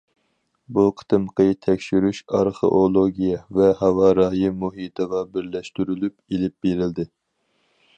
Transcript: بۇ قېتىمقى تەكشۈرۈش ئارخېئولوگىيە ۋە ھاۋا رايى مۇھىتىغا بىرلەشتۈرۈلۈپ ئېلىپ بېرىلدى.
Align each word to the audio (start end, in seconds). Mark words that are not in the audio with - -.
بۇ 0.77 0.85
قېتىمقى 1.01 1.45
تەكشۈرۈش 1.65 2.21
ئارخېئولوگىيە 2.39 3.43
ۋە 3.59 3.69
ھاۋا 3.83 4.11
رايى 4.23 4.53
مۇھىتىغا 4.65 5.25
بىرلەشتۈرۈلۈپ 5.37 6.21
ئېلىپ 6.31 6.61
بېرىلدى. 6.67 7.13